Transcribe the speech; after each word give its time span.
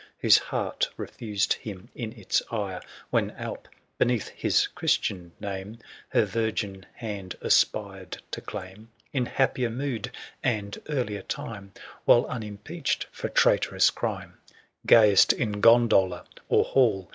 Whose 0.17 0.39
heart 0.39 0.89
refused 0.97 1.53
him 1.53 1.89
in 1.93 2.11
its 2.13 2.41
ire, 2.49 2.79
^liW 2.79 2.83
When 3.11 3.31
Alp, 3.37 3.67
beneath 3.99 4.29
his 4.29 4.65
Christian 4.65 5.31
name, 5.39 5.73
ibiW 5.75 5.75
1^ 5.77 5.83
Her 6.09 6.25
virgin 6.25 6.85
hand 6.95 7.35
aspired 7.39 8.17
to 8.31 8.41
claim. 8.41 8.89
In 9.13 9.27
happier 9.27 9.69
mood, 9.69 10.09
and 10.41 10.79
earlier 10.89 11.21
time^ 11.21 11.69
While 12.05 12.25
unimpeached 12.25 13.05
for 13.11 13.29
traitorous 13.29 13.91
crime, 13.91 14.39
Gayest 14.87 15.33
in 15.33 15.61
gondola 15.61 16.25
or 16.49 16.63
hall. 16.63 17.07